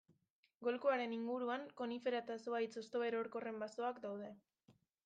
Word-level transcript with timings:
Golkoaren 0.67 1.13
inguruan 1.17 1.67
konifera 1.83 2.23
eta 2.25 2.39
zuhaitz 2.47 2.73
hostoerorkorren 2.83 3.63
basoak 3.67 4.07
daude. 4.09 4.35